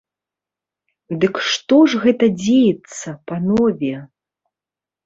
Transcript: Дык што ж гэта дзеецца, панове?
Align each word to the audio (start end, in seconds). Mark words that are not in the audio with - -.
Дык 1.25 1.35
што 1.49 1.77
ж 1.91 2.01
гэта 2.07 2.25
дзеецца, 2.41 3.07
панове? 3.29 3.95